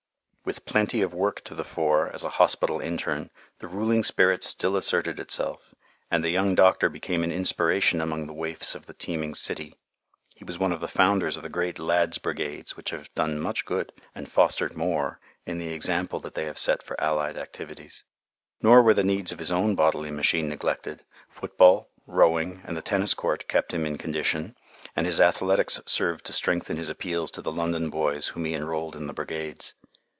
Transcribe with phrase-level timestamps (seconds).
[0.43, 4.75] With plenty of work to the fore, as a hospital interne, the ruling spirit still
[4.75, 5.73] asserted itself,
[6.09, 9.75] and the young doctor became an inspiration among the waifs of the teeming city;
[10.35, 13.65] he was one of the founders of the great Lads' Brigades which have done much
[13.65, 18.03] good, and fostered more, in the example that they have set for allied activities.
[18.63, 23.13] Nor were the needs of his own bodily machine neglected; football, rowing, and the tennis
[23.13, 24.55] court kept him in condition,
[24.95, 28.95] and his athletics served to strengthen his appeals to the London boys whom he enrolled
[28.95, 29.75] in the brigades.